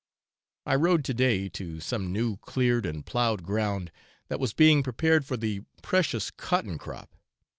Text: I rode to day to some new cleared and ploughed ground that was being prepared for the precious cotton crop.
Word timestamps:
I 0.65 0.73
rode 0.73 1.05
to 1.05 1.13
day 1.13 1.47
to 1.49 1.79
some 1.79 2.11
new 2.11 2.37
cleared 2.37 2.87
and 2.87 3.05
ploughed 3.05 3.43
ground 3.43 3.91
that 4.29 4.39
was 4.39 4.51
being 4.51 4.81
prepared 4.81 5.27
for 5.27 5.37
the 5.37 5.61
precious 5.83 6.31
cotton 6.31 6.79
crop. 6.79 7.15